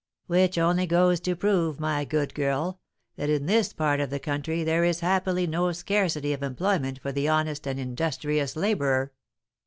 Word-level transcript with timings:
"Which 0.25 0.57
only 0.57 0.87
goes 0.87 1.19
to 1.19 1.35
prove, 1.35 1.79
my 1.79 2.05
good 2.05 2.33
girl, 2.33 2.79
that 3.17 3.29
in 3.29 3.45
this 3.45 3.71
part 3.71 3.99
of 3.99 4.09
the 4.09 4.19
country 4.19 4.63
there 4.63 4.83
is 4.83 5.01
happily 5.01 5.45
no 5.45 5.71
scarcity 5.73 6.33
of 6.33 6.41
employment 6.41 6.97
for 6.97 7.11
the 7.11 7.27
honest 7.27 7.67
and 7.67 7.79
industrious 7.79 8.55
labourer." 8.55 9.13